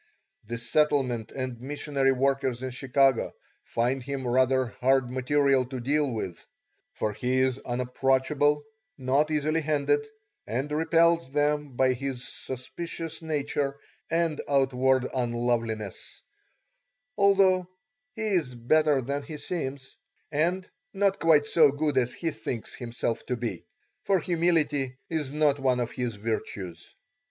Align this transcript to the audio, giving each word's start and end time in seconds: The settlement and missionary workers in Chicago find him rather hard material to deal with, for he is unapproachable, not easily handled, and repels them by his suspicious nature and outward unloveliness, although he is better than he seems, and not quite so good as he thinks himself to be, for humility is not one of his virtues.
The 0.47 0.57
settlement 0.57 1.31
and 1.31 1.61
missionary 1.61 2.11
workers 2.11 2.63
in 2.63 2.71
Chicago 2.71 3.35
find 3.63 4.01
him 4.01 4.27
rather 4.27 4.73
hard 4.81 5.11
material 5.11 5.63
to 5.65 5.79
deal 5.79 6.11
with, 6.11 6.43
for 6.91 7.13
he 7.13 7.37
is 7.37 7.59
unapproachable, 7.59 8.63
not 8.97 9.29
easily 9.29 9.61
handled, 9.61 10.03
and 10.47 10.71
repels 10.71 11.31
them 11.31 11.75
by 11.75 11.93
his 11.93 12.27
suspicious 12.27 13.21
nature 13.21 13.77
and 14.09 14.41
outward 14.49 15.07
unloveliness, 15.13 16.23
although 17.15 17.67
he 18.15 18.23
is 18.25 18.55
better 18.55 19.01
than 19.01 19.21
he 19.21 19.37
seems, 19.37 19.95
and 20.31 20.67
not 20.95 21.19
quite 21.19 21.45
so 21.45 21.71
good 21.71 21.95
as 21.99 22.11
he 22.15 22.31
thinks 22.31 22.73
himself 22.73 23.23
to 23.27 23.37
be, 23.37 23.67
for 24.01 24.19
humility 24.19 24.97
is 25.11 25.29
not 25.31 25.59
one 25.59 25.79
of 25.79 25.91
his 25.91 26.15
virtues. 26.15 26.95